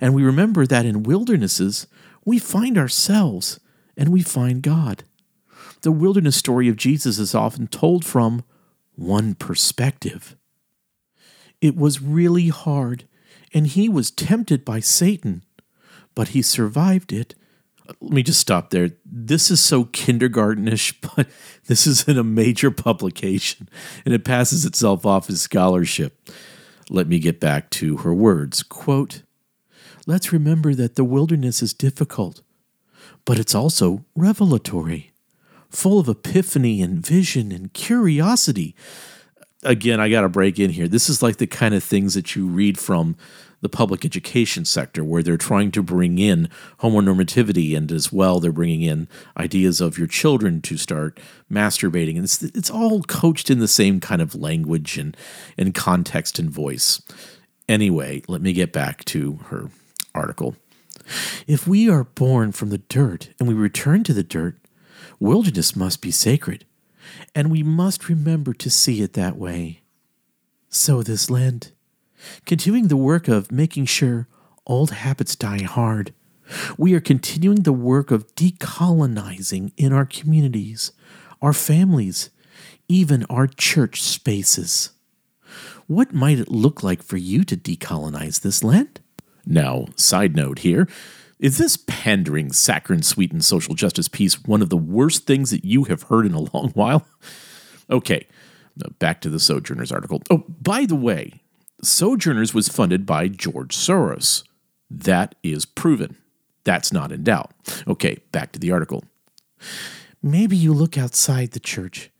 and 0.00 0.14
we 0.14 0.22
remember 0.22 0.66
that 0.66 0.86
in 0.86 1.02
wildernesses 1.02 1.86
we 2.24 2.38
find 2.38 2.78
ourselves 2.78 3.58
and 3.96 4.10
we 4.10 4.22
find 4.22 4.62
God. 4.62 5.04
The 5.82 5.92
wilderness 5.92 6.36
story 6.36 6.68
of 6.68 6.76
Jesus 6.76 7.18
is 7.18 7.34
often 7.34 7.66
told 7.66 8.04
from 8.04 8.44
one 8.94 9.34
perspective. 9.34 10.36
It 11.60 11.76
was 11.76 12.02
really 12.02 12.48
hard, 12.48 13.04
and 13.52 13.66
he 13.66 13.88
was 13.88 14.10
tempted 14.10 14.64
by 14.64 14.80
Satan 14.80 15.44
but 16.14 16.28
he 16.28 16.42
survived 16.42 17.12
it. 17.12 17.34
Let 18.00 18.12
me 18.12 18.22
just 18.22 18.40
stop 18.40 18.70
there. 18.70 18.90
This 19.04 19.50
is 19.50 19.60
so 19.60 19.84
kindergartenish, 19.86 20.94
but 21.16 21.28
this 21.66 21.86
is 21.86 22.06
in 22.08 22.18
a 22.18 22.24
major 22.24 22.70
publication 22.70 23.68
and 24.04 24.14
it 24.14 24.24
passes 24.24 24.64
itself 24.64 25.04
off 25.04 25.28
as 25.28 25.40
scholarship. 25.40 26.28
Let 26.92 27.08
me 27.08 27.18
get 27.18 27.40
back 27.40 27.70
to 27.70 27.96
her 27.98 28.12
words. 28.12 28.62
Quote, 28.62 29.22
Let's 30.06 30.30
remember 30.30 30.74
that 30.74 30.94
the 30.94 31.04
wilderness 31.04 31.62
is 31.62 31.72
difficult, 31.72 32.42
but 33.24 33.38
it's 33.38 33.54
also 33.54 34.04
revelatory, 34.14 35.10
full 35.70 35.98
of 35.98 36.06
epiphany 36.06 36.82
and 36.82 37.04
vision 37.04 37.50
and 37.50 37.72
curiosity. 37.72 38.76
Again, 39.62 40.00
I 40.00 40.10
got 40.10 40.20
to 40.20 40.28
break 40.28 40.58
in 40.58 40.68
here. 40.68 40.86
This 40.86 41.08
is 41.08 41.22
like 41.22 41.38
the 41.38 41.46
kind 41.46 41.74
of 41.74 41.82
things 41.82 42.12
that 42.12 42.36
you 42.36 42.46
read 42.46 42.78
from 42.78 43.16
the 43.62 43.68
public 43.68 44.04
education 44.04 44.64
sector, 44.64 45.02
where 45.02 45.22
they're 45.22 45.38
trying 45.38 45.70
to 45.70 45.82
bring 45.82 46.18
in 46.18 46.48
homonormativity, 46.80 47.74
and 47.76 47.90
as 47.90 48.12
well, 48.12 48.40
they're 48.40 48.52
bringing 48.52 48.82
in 48.82 49.08
ideas 49.38 49.80
of 49.80 49.96
your 49.96 50.08
children 50.08 50.60
to 50.60 50.76
start 50.76 51.18
masturbating, 51.50 52.16
and 52.16 52.24
it's 52.24 52.42
it's 52.42 52.70
all 52.70 53.02
coached 53.04 53.50
in 53.50 53.60
the 53.60 53.68
same 53.68 54.00
kind 54.00 54.20
of 54.20 54.34
language 54.34 54.98
and 54.98 55.16
and 55.56 55.74
context 55.74 56.38
and 56.38 56.50
voice. 56.50 57.00
Anyway, 57.68 58.22
let 58.28 58.42
me 58.42 58.52
get 58.52 58.72
back 58.72 59.04
to 59.06 59.38
her 59.46 59.70
article. 60.14 60.56
If 61.46 61.66
we 61.66 61.88
are 61.88 62.04
born 62.04 62.52
from 62.52 62.70
the 62.70 62.78
dirt 62.78 63.30
and 63.38 63.48
we 63.48 63.54
return 63.54 64.04
to 64.04 64.12
the 64.12 64.22
dirt, 64.22 64.58
wilderness 65.20 65.76
must 65.76 66.02
be 66.02 66.10
sacred, 66.10 66.64
and 67.34 67.50
we 67.50 67.62
must 67.62 68.08
remember 68.08 68.52
to 68.54 68.70
see 68.70 69.02
it 69.02 69.12
that 69.14 69.36
way. 69.36 69.82
So 70.68 71.02
this 71.02 71.30
Lent, 71.30 71.72
continuing 72.46 72.88
the 72.88 72.96
work 72.96 73.28
of 73.28 73.52
making 73.52 73.86
sure 73.86 74.28
old 74.66 74.90
habits 74.90 75.36
die 75.36 75.62
hard. 75.62 76.12
We 76.76 76.94
are 76.94 77.00
continuing 77.00 77.62
the 77.62 77.72
work 77.72 78.10
of 78.10 78.34
decolonizing 78.34 79.72
in 79.76 79.92
our 79.92 80.04
communities, 80.04 80.92
our 81.40 81.52
families, 81.52 82.30
even 82.88 83.24
our 83.30 83.46
church 83.46 84.02
spaces. 84.02 84.90
What 85.86 86.12
might 86.12 86.38
it 86.38 86.50
look 86.50 86.82
like 86.82 87.02
for 87.02 87.16
you 87.16 87.44
to 87.44 87.56
decolonize 87.56 88.40
this 88.40 88.62
land? 88.62 89.00
Now, 89.44 89.86
side 89.96 90.36
note 90.36 90.60
here 90.60 90.88
is 91.38 91.58
this 91.58 91.76
pandering, 91.76 92.52
saccharine 92.52 93.02
sweetened 93.02 93.44
social 93.44 93.74
justice 93.74 94.08
piece 94.08 94.44
one 94.44 94.62
of 94.62 94.68
the 94.68 94.76
worst 94.76 95.26
things 95.26 95.50
that 95.50 95.64
you 95.64 95.84
have 95.84 96.04
heard 96.04 96.24
in 96.24 96.34
a 96.34 96.40
long 96.54 96.70
while? 96.74 97.06
Okay, 97.90 98.26
back 98.98 99.20
to 99.20 99.28
the 99.28 99.40
Sojourners 99.40 99.92
article. 99.92 100.22
Oh, 100.30 100.44
by 100.60 100.86
the 100.86 100.94
way, 100.94 101.41
Sojourners 101.82 102.54
was 102.54 102.68
funded 102.68 103.04
by 103.04 103.28
George 103.28 103.76
Soros. 103.76 104.44
That 104.88 105.34
is 105.42 105.64
proven. 105.64 106.16
That's 106.64 106.92
not 106.92 107.10
in 107.10 107.24
doubt. 107.24 107.52
Okay, 107.88 108.18
back 108.30 108.52
to 108.52 108.58
the 108.58 108.70
article. 108.70 109.04
Maybe 110.22 110.56
you 110.56 110.72
look 110.72 110.96
outside 110.96 111.50
the 111.50 111.60
church. 111.60 112.10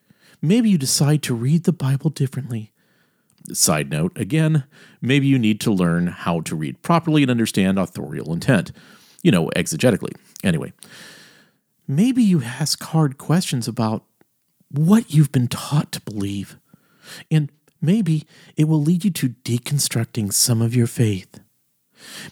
Maybe 0.41 0.69
you 0.69 0.79
decide 0.79 1.23
to 1.25 1.35
read 1.35 1.65
the 1.65 1.73
Bible 1.73 2.11
differently. 2.11 2.73
Side 3.53 3.91
note 3.91 4.13
again, 4.17 4.65
maybe 5.01 5.27
you 5.27 5.39
need 5.39 5.61
to 5.61 5.73
learn 5.73 6.09
how 6.09 6.41
to 6.41 6.57
read 6.57 6.83
properly 6.83 7.23
and 7.23 7.31
understand 7.31 7.79
authorial 7.79 8.33
intent. 8.33 8.73
You 9.23 9.31
know, 9.31 9.49
exegetically. 9.55 10.17
Anyway, 10.43 10.73
maybe 11.87 12.25
you 12.25 12.43
ask 12.43 12.83
hard 12.83 13.19
questions 13.19 13.69
about 13.69 14.05
what 14.71 15.15
you've 15.15 15.31
been 15.31 15.47
taught 15.47 15.93
to 15.93 16.01
believe. 16.01 16.59
And 17.31 17.51
maybe 17.83 18.25
it 18.57 18.69
will 18.69 18.81
lead 18.81 19.05
you 19.05 19.11
to 19.11 19.31
deconstructing 19.31 20.33
some 20.33 20.63
of 20.63 20.75
your 20.75 20.87
faith. 20.87 21.41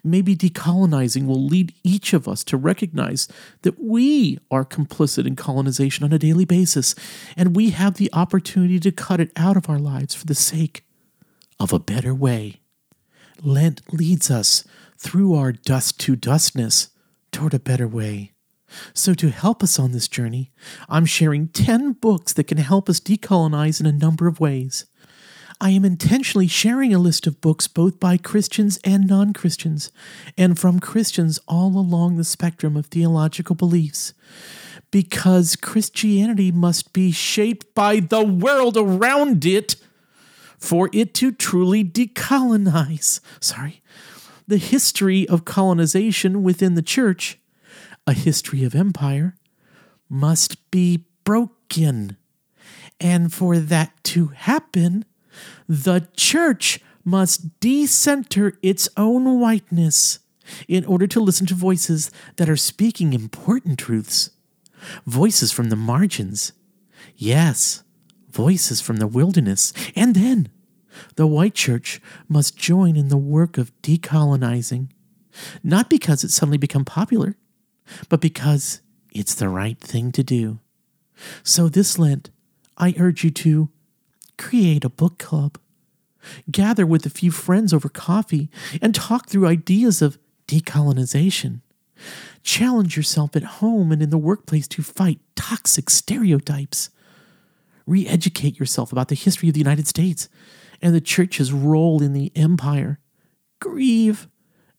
Maybe 0.02 0.34
decolonizing 0.34 1.26
will 1.26 1.44
lead 1.44 1.74
each 1.84 2.12
of 2.12 2.26
us 2.26 2.42
to 2.44 2.56
recognize 2.56 3.28
that 3.62 3.80
we 3.80 4.38
are 4.50 4.64
complicit 4.64 5.26
in 5.26 5.36
colonization 5.36 6.04
on 6.04 6.12
a 6.12 6.18
daily 6.18 6.44
basis, 6.44 6.94
and 7.36 7.54
we 7.54 7.70
have 7.70 7.94
the 7.94 8.10
opportunity 8.12 8.80
to 8.80 8.92
cut 8.92 9.20
it 9.20 9.30
out 9.36 9.56
of 9.56 9.68
our 9.68 9.78
lives 9.78 10.14
for 10.14 10.26
the 10.26 10.34
sake 10.34 10.84
of 11.58 11.72
a 11.72 11.78
better 11.78 12.14
way. 12.14 12.60
Lent 13.42 13.92
leads 13.92 14.30
us 14.30 14.64
through 14.98 15.34
our 15.34 15.52
dust 15.52 15.98
to 16.00 16.16
dustness 16.16 16.88
toward 17.32 17.54
a 17.54 17.60
better 17.60 17.88
way. 17.88 18.32
So, 18.94 19.14
to 19.14 19.30
help 19.30 19.62
us 19.64 19.78
on 19.78 19.90
this 19.90 20.06
journey, 20.06 20.52
I'm 20.88 21.04
sharing 21.04 21.48
10 21.48 21.94
books 21.94 22.32
that 22.34 22.44
can 22.44 22.58
help 22.58 22.88
us 22.88 23.00
decolonize 23.00 23.80
in 23.80 23.86
a 23.86 23.92
number 23.92 24.28
of 24.28 24.38
ways. 24.38 24.86
I 25.62 25.70
am 25.70 25.84
intentionally 25.84 26.46
sharing 26.46 26.94
a 26.94 26.98
list 26.98 27.26
of 27.26 27.42
books 27.42 27.68
both 27.68 28.00
by 28.00 28.16
Christians 28.16 28.78
and 28.82 29.06
non 29.06 29.34
Christians, 29.34 29.92
and 30.38 30.58
from 30.58 30.80
Christians 30.80 31.38
all 31.46 31.76
along 31.78 32.16
the 32.16 32.24
spectrum 32.24 32.76
of 32.76 32.86
theological 32.86 33.54
beliefs. 33.54 34.14
Because 34.90 35.56
Christianity 35.56 36.50
must 36.50 36.92
be 36.94 37.12
shaped 37.12 37.74
by 37.74 38.00
the 38.00 38.24
world 38.24 38.76
around 38.76 39.44
it 39.44 39.76
for 40.58 40.88
it 40.92 41.12
to 41.14 41.30
truly 41.30 41.84
decolonize. 41.84 43.20
Sorry. 43.40 43.82
The 44.48 44.56
history 44.56 45.28
of 45.28 45.44
colonization 45.44 46.42
within 46.42 46.74
the 46.74 46.82
church, 46.82 47.38
a 48.06 48.14
history 48.14 48.64
of 48.64 48.74
empire, 48.74 49.36
must 50.08 50.70
be 50.70 51.04
broken. 51.24 52.16
And 52.98 53.32
for 53.32 53.58
that 53.58 53.92
to 54.04 54.28
happen, 54.28 55.04
the 55.68 56.08
church 56.16 56.80
must 57.04 57.60
decenter 57.60 58.58
its 58.62 58.88
own 58.96 59.40
whiteness 59.40 60.20
in 60.68 60.84
order 60.84 61.06
to 61.06 61.20
listen 61.20 61.46
to 61.46 61.54
voices 61.54 62.10
that 62.36 62.48
are 62.48 62.56
speaking 62.56 63.12
important 63.12 63.78
truths. 63.78 64.30
Voices 65.06 65.52
from 65.52 65.70
the 65.70 65.76
margins. 65.76 66.52
Yes, 67.16 67.84
voices 68.30 68.80
from 68.80 68.96
the 68.96 69.06
wilderness. 69.06 69.72
And 69.94 70.14
then 70.14 70.50
the 71.16 71.26
white 71.26 71.54
church 71.54 72.00
must 72.28 72.56
join 72.56 72.96
in 72.96 73.08
the 73.08 73.16
work 73.16 73.58
of 73.58 73.72
decolonizing, 73.82 74.88
not 75.62 75.90
because 75.90 76.24
it's 76.24 76.34
suddenly 76.34 76.58
become 76.58 76.84
popular, 76.84 77.36
but 78.08 78.20
because 78.20 78.80
it's 79.12 79.34
the 79.34 79.48
right 79.48 79.78
thing 79.78 80.12
to 80.12 80.22
do. 80.22 80.60
So 81.42 81.68
this 81.68 81.98
Lent, 81.98 82.30
I 82.76 82.94
urge 82.98 83.24
you 83.24 83.30
to 83.30 83.68
create 84.40 84.84
a 84.84 84.88
book 84.88 85.18
club. 85.18 85.58
Gather 86.50 86.86
with 86.86 87.06
a 87.06 87.10
few 87.10 87.30
friends 87.30 87.72
over 87.72 87.88
coffee 87.88 88.50
and 88.82 88.94
talk 88.94 89.28
through 89.28 89.46
ideas 89.46 90.02
of 90.02 90.18
decolonization. 90.48 91.60
Challenge 92.42 92.96
yourself 92.96 93.36
at 93.36 93.60
home 93.60 93.92
and 93.92 94.02
in 94.02 94.10
the 94.10 94.18
workplace 94.18 94.66
to 94.68 94.82
fight 94.82 95.20
toxic 95.36 95.90
stereotypes. 95.90 96.90
Re 97.86 98.06
educate 98.06 98.58
yourself 98.58 98.92
about 98.92 99.08
the 99.08 99.14
history 99.14 99.48
of 99.48 99.54
the 99.54 99.60
United 99.60 99.86
States 99.86 100.28
and 100.80 100.94
the 100.94 101.00
church's 101.00 101.52
role 101.52 102.02
in 102.02 102.14
the 102.14 102.32
empire. 102.34 102.98
Grieve 103.60 104.26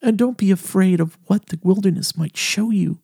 and 0.02 0.18
don't 0.18 0.38
be 0.38 0.50
afraid 0.50 1.00
of 1.00 1.18
what 1.26 1.48
the 1.48 1.60
wilderness 1.62 2.18
might 2.18 2.36
show 2.36 2.72
you. 2.72 3.00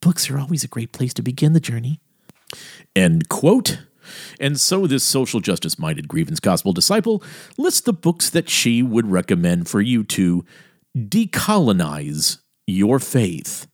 Books 0.00 0.30
are 0.30 0.38
always 0.38 0.62
a 0.62 0.68
great 0.68 0.92
place 0.92 1.12
to 1.14 1.22
begin 1.22 1.52
the 1.52 1.60
journey. 1.60 2.00
End 2.94 3.28
quote. 3.28 3.80
And 4.40 4.60
so, 4.60 4.86
this 4.86 5.04
social 5.04 5.40
justice 5.40 5.78
minded 5.78 6.08
grievance 6.08 6.40
gospel 6.40 6.72
disciple 6.72 7.22
lists 7.56 7.80
the 7.80 7.92
books 7.92 8.30
that 8.30 8.48
she 8.48 8.82
would 8.82 9.10
recommend 9.10 9.68
for 9.68 9.80
you 9.80 10.04
to 10.04 10.44
decolonize 10.96 12.38
your 12.66 12.98
faith 12.98 13.66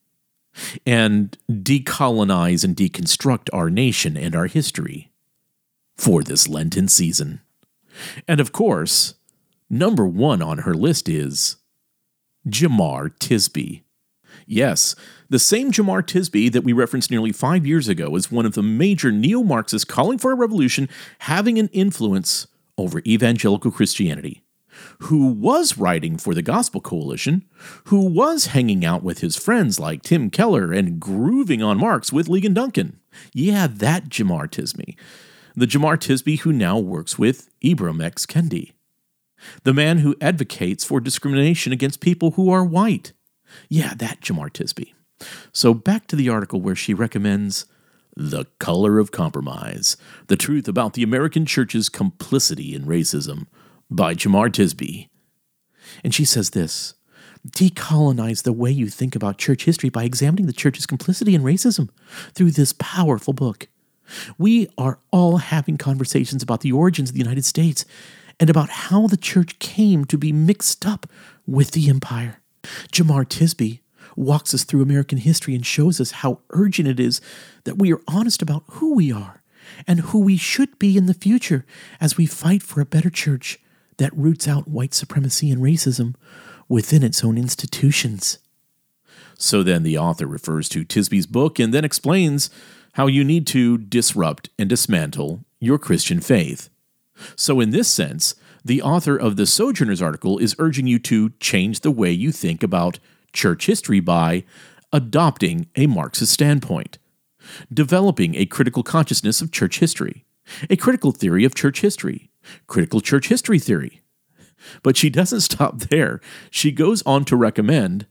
and 0.84 1.36
decolonize 1.48 2.64
and 2.64 2.76
deconstruct 2.76 3.48
our 3.52 3.70
nation 3.70 4.16
and 4.16 4.34
our 4.34 4.46
history 4.46 5.10
for 5.96 6.22
this 6.22 6.48
Lenten 6.48 6.88
season. 6.88 7.40
And 8.26 8.40
of 8.40 8.52
course, 8.52 9.14
number 9.68 10.06
one 10.06 10.42
on 10.42 10.58
her 10.58 10.74
list 10.74 11.08
is 11.08 11.56
Jemar 12.48 13.10
Tisby. 13.18 13.82
Yes, 14.46 14.94
the 15.28 15.38
same 15.38 15.70
Jemar 15.70 16.02
Tisby 16.02 16.50
that 16.52 16.64
we 16.64 16.72
referenced 16.72 17.10
nearly 17.10 17.32
five 17.32 17.66
years 17.66 17.88
ago 17.88 18.16
as 18.16 18.30
one 18.30 18.46
of 18.46 18.54
the 18.54 18.62
major 18.62 19.12
neo 19.12 19.42
Marxists 19.42 19.84
calling 19.84 20.18
for 20.18 20.32
a 20.32 20.36
revolution 20.36 20.88
having 21.20 21.58
an 21.58 21.68
influence 21.68 22.46
over 22.76 23.02
evangelical 23.06 23.70
Christianity, 23.70 24.42
who 25.00 25.26
was 25.26 25.78
writing 25.78 26.16
for 26.16 26.34
the 26.34 26.42
Gospel 26.42 26.80
Coalition, 26.80 27.44
who 27.84 28.06
was 28.06 28.46
hanging 28.46 28.84
out 28.84 29.02
with 29.02 29.18
his 29.18 29.36
friends 29.36 29.78
like 29.78 30.02
Tim 30.02 30.30
Keller 30.30 30.72
and 30.72 30.98
grooving 30.98 31.62
on 31.62 31.78
Marx 31.78 32.12
with 32.12 32.28
Ligon 32.28 32.54
Duncan. 32.54 32.98
Yeah, 33.32 33.66
that 33.66 34.08
Jemar 34.08 34.48
Tisby. 34.48 34.96
The 35.54 35.66
Jemar 35.66 35.96
Tisby 35.96 36.40
who 36.40 36.52
now 36.52 36.78
works 36.78 37.18
with 37.18 37.50
Ibram 37.62 38.02
X. 38.02 38.24
Kendi. 38.24 38.72
The 39.64 39.74
man 39.74 39.98
who 39.98 40.16
advocates 40.20 40.84
for 40.84 41.00
discrimination 41.00 41.72
against 41.72 42.00
people 42.00 42.32
who 42.32 42.50
are 42.50 42.64
white. 42.64 43.12
Yeah, 43.68 43.94
that 43.94 44.20
Jemar 44.20 44.50
Tisby. 44.50 44.92
So 45.52 45.74
back 45.74 46.06
to 46.08 46.16
the 46.16 46.28
article 46.28 46.60
where 46.60 46.74
she 46.74 46.94
recommends 46.94 47.66
The 48.16 48.46
Color 48.58 48.98
of 48.98 49.12
Compromise 49.12 49.96
The 50.28 50.36
Truth 50.36 50.68
About 50.68 50.94
the 50.94 51.02
American 51.02 51.46
Church's 51.46 51.88
Complicity 51.88 52.74
in 52.74 52.84
Racism 52.84 53.46
by 53.90 54.14
Jemar 54.14 54.48
Tisby. 54.48 55.08
And 56.04 56.14
she 56.14 56.24
says 56.24 56.50
this 56.50 56.94
Decolonize 57.48 58.42
the 58.42 58.52
way 58.52 58.70
you 58.70 58.88
think 58.88 59.16
about 59.16 59.38
church 59.38 59.64
history 59.64 59.88
by 59.88 60.04
examining 60.04 60.46
the 60.46 60.52
church's 60.52 60.86
complicity 60.86 61.34
in 61.34 61.42
racism 61.42 61.88
through 62.34 62.50
this 62.50 62.74
powerful 62.74 63.32
book. 63.32 63.68
We 64.36 64.68
are 64.76 64.98
all 65.10 65.38
having 65.38 65.78
conversations 65.78 66.42
about 66.42 66.60
the 66.60 66.72
origins 66.72 67.10
of 67.10 67.14
the 67.14 67.22
United 67.22 67.44
States 67.44 67.84
and 68.38 68.50
about 68.50 68.70
how 68.70 69.06
the 69.06 69.16
church 69.16 69.58
came 69.58 70.04
to 70.06 70.18
be 70.18 70.32
mixed 70.32 70.84
up 70.84 71.06
with 71.46 71.70
the 71.70 71.88
empire. 71.88 72.39
Jemar 72.92 73.24
Tisby 73.24 73.80
walks 74.16 74.54
us 74.54 74.64
through 74.64 74.82
American 74.82 75.18
history 75.18 75.54
and 75.54 75.64
shows 75.64 76.00
us 76.00 76.10
how 76.10 76.40
urgent 76.50 76.88
it 76.88 77.00
is 77.00 77.20
that 77.64 77.78
we 77.78 77.92
are 77.92 78.00
honest 78.08 78.42
about 78.42 78.64
who 78.66 78.94
we 78.94 79.12
are 79.12 79.42
and 79.86 80.00
who 80.00 80.18
we 80.18 80.36
should 80.36 80.78
be 80.78 80.96
in 80.96 81.06
the 81.06 81.14
future 81.14 81.64
as 82.00 82.16
we 82.16 82.26
fight 82.26 82.62
for 82.62 82.80
a 82.80 82.86
better 82.86 83.10
church 83.10 83.58
that 83.98 84.16
roots 84.16 84.48
out 84.48 84.68
white 84.68 84.94
supremacy 84.94 85.50
and 85.50 85.62
racism 85.62 86.14
within 86.68 87.02
its 87.02 87.22
own 87.22 87.36
institutions. 87.36 88.38
So 89.38 89.62
then 89.62 89.82
the 89.82 89.98
author 89.98 90.26
refers 90.26 90.68
to 90.70 90.84
Tisby's 90.84 91.26
book 91.26 91.58
and 91.58 91.72
then 91.72 91.84
explains 91.84 92.50
how 92.94 93.06
you 93.06 93.24
need 93.24 93.46
to 93.48 93.78
disrupt 93.78 94.50
and 94.58 94.68
dismantle 94.68 95.44
your 95.60 95.78
Christian 95.78 96.20
faith. 96.20 96.68
So, 97.36 97.60
in 97.60 97.70
this 97.70 97.88
sense, 97.88 98.34
the 98.64 98.82
author 98.82 99.16
of 99.16 99.36
the 99.36 99.46
Sojourners 99.46 100.02
article 100.02 100.38
is 100.38 100.56
urging 100.58 100.86
you 100.86 100.98
to 101.00 101.30
change 101.40 101.80
the 101.80 101.90
way 101.90 102.10
you 102.10 102.32
think 102.32 102.62
about 102.62 102.98
church 103.32 103.66
history 103.66 104.00
by 104.00 104.44
adopting 104.92 105.68
a 105.76 105.86
Marxist 105.86 106.32
standpoint, 106.32 106.98
developing 107.72 108.34
a 108.34 108.46
critical 108.46 108.82
consciousness 108.82 109.40
of 109.40 109.52
church 109.52 109.78
history, 109.78 110.24
a 110.68 110.76
critical 110.76 111.12
theory 111.12 111.44
of 111.44 111.54
church 111.54 111.80
history, 111.80 112.30
critical 112.66 113.00
church 113.00 113.28
history 113.28 113.58
theory. 113.58 114.02
But 114.82 114.96
she 114.96 115.08
doesn't 115.08 115.40
stop 115.40 115.78
there. 115.80 116.20
She 116.50 116.70
goes 116.70 117.02
on 117.02 117.24
to 117.26 117.36
recommend 117.36 118.06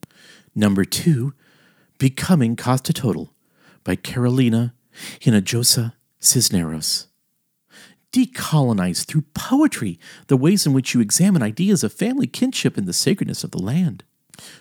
number 0.55 0.83
two, 0.83 1.33
Becoming 1.97 2.55
Costa 2.55 2.93
Total 2.93 3.33
by 3.83 3.95
Carolina 3.95 4.73
Hinojosa 5.19 5.93
Cisneros. 6.19 7.08
Decolonize 8.11 9.05
through 9.05 9.23
poetry 9.33 9.99
the 10.27 10.37
ways 10.37 10.65
in 10.65 10.73
which 10.73 10.93
you 10.93 11.01
examine 11.01 11.43
ideas 11.43 11.83
of 11.83 11.93
family 11.93 12.27
kinship 12.27 12.77
and 12.77 12.87
the 12.87 12.93
sacredness 12.93 13.43
of 13.43 13.51
the 13.51 13.61
land. 13.61 14.03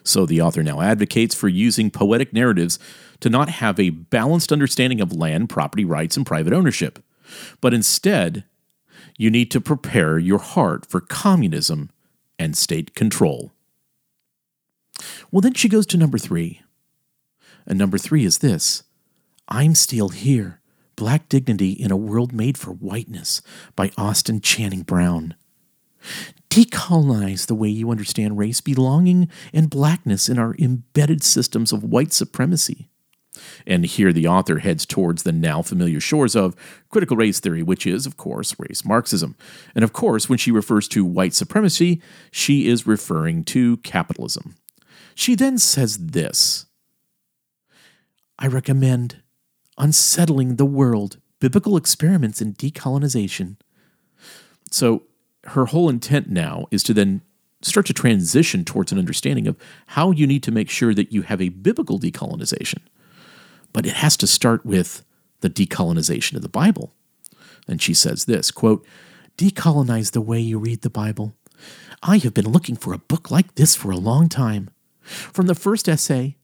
So 0.02 0.26
the 0.26 0.40
author 0.40 0.62
now 0.62 0.81
advocates 0.81 1.35
for 1.35 1.49
using 1.49 1.90
poetic 1.90 2.33
narratives 2.33 2.78
to 3.21 3.31
not 3.31 3.49
have 3.49 3.78
a 3.78 3.90
balanced 3.90 4.52
understanding 4.52 5.00
of 5.00 5.12
land, 5.12 5.49
property 5.49 5.85
rights, 5.85 6.17
and 6.17 6.26
private 6.26 6.52
ownership, 6.52 6.99
but 7.61 7.75
instead, 7.75 8.45
you 9.17 9.31
need 9.31 9.50
to 9.50 9.61
prepare 9.61 10.19
your 10.19 10.38
heart 10.38 10.87
for 10.87 11.00
communism 11.00 11.90
and 12.38 12.57
state 12.57 12.95
control. 12.95 13.52
Well, 15.31 15.40
then 15.40 15.55
she 15.55 15.69
goes 15.69 15.87
to 15.87 15.97
number 15.97 16.19
three. 16.19 16.62
And 17.67 17.78
number 17.78 17.99
three 17.99 18.25
is 18.25 18.38
this 18.38 18.85
I'm 19.49 19.75
Still 19.75 20.11
Here 20.11 20.61
Black 20.99 21.28
Dignity 21.28 21.71
in 21.71 21.93
a 21.93 21.97
World 21.97 22.33
Made 22.33 22.59
for 22.59 22.73
Whiteness 22.73 23.40
by 23.76 23.93
Austin 23.97 24.40
Channing 24.40 24.83
Brown. 24.83 25.37
Decolonize 26.50 27.47
the 27.47 27.55
way 27.55 27.69
you 27.69 27.93
understand 27.93 28.37
race, 28.37 28.61
belonging, 28.61 29.28
and 29.52 29.71
blackness 29.71 30.28
in 30.28 30.40
our 30.40 30.57
embedded 30.59 31.23
systems 31.23 31.73
of 31.73 31.85
white 31.85 32.12
supremacy. 32.12 32.90
And 33.64 33.87
here 33.87 34.12
the 34.12 34.26
author 34.26 34.59
heads 34.59 34.85
towards 34.85 35.23
the 35.23 35.31
now 35.31 35.62
familiar 35.62 36.00
shores 36.00 36.35
of 36.35 36.57
critical 36.88 37.17
race 37.17 37.38
theory, 37.38 37.62
which 37.62 37.87
is, 37.87 38.05
of 38.05 38.17
course, 38.17 38.57
race 38.59 38.85
Marxism. 38.85 39.37
And 39.76 39.85
of 39.85 39.93
course, 39.93 40.28
when 40.28 40.38
she 40.38 40.50
refers 40.50 40.88
to 40.88 41.05
white 41.05 41.33
supremacy, 41.33 42.02
she 42.33 42.67
is 42.67 42.88
referring 42.88 43.45
to 43.45 43.76
capitalism. 43.78 44.57
She 45.14 45.37
then 45.37 45.59
says 45.59 45.97
this 45.97 46.67
I 48.37 48.49
recommend 48.49 49.23
Unsettling 49.79 50.57
the 50.57 50.67
Word 50.67 51.17
Biblical 51.41 51.77
Experiments 51.77 52.41
in 52.43 52.55
Decolonization. 52.55 53.57
So, 54.71 55.05
her 55.45 55.67
whole 55.67 55.89
intent 55.89 56.29
now 56.29 56.67
is 56.71 56.83
to 56.83 56.93
then 56.93 57.23
start 57.63 57.87
to 57.87 57.93
transition 57.93 58.65
towards 58.65 58.93
an 58.93 58.99
understanding 58.99 59.47
of 59.47 59.57
how 59.89 60.11
you 60.11 60.27
need 60.27 60.43
to 60.43 60.51
make 60.51 60.69
sure 60.69 60.95
that 60.95 61.13
you 61.13 61.23
have 61.23 61.41
a 61.41 61.49
biblical 61.49 61.99
decolonization. 61.99 62.79
But 63.73 63.87
it 63.87 63.95
has 63.95 64.17
to 64.19 64.27
start 64.27 64.67
with 64.67 65.05
the 65.41 65.51
decolonization 65.51 66.35
of 66.37 66.43
the 66.43 66.49
Bible. 66.49 66.93
And 67.67 67.81
she 67.81 67.95
says 67.95 68.25
this 68.25 68.51
quote, 68.51 68.85
Decolonize 69.37 70.13
the 70.13 70.21
way 70.21 70.41
you 70.41 70.59
read 70.59 70.83
the 70.83 70.91
Bible. 70.91 71.35
I 72.03 72.19
have 72.19 72.35
been 72.35 72.51
looking 72.51 72.77
for 72.77 72.93
a 72.93 72.99
book 72.99 73.31
like 73.31 73.55
this 73.55 73.75
for 73.75 73.91
a 73.91 73.97
long 73.97 74.29
time. 74.29 74.71
From 75.03 75.47
the 75.47 75.55
first 75.55 75.89
essay, 75.89 76.37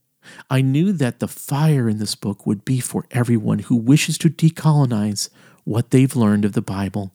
I 0.51 0.61
knew 0.61 0.93
that 0.93 1.21
the 1.21 1.29
fire 1.29 1.89
in 1.89 1.99
this 1.99 2.15
book 2.15 2.47
would 2.47 2.65
be 2.65 2.81
for 2.81 3.07
everyone 3.11 3.61
who 3.61 3.77
wishes 3.77 4.19
to 4.19 4.31
decolonize 4.31 5.29
what 5.65 5.91
they've 5.91 6.15
learned 6.17 6.45
of 6.45 6.53
the 6.53 6.63
Bible 6.63 7.15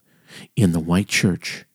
in 0.55 0.71
the 0.71 0.79
white 0.79 1.07
church. 1.07 1.65